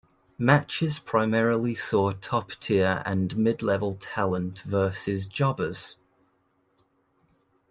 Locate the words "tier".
2.59-3.03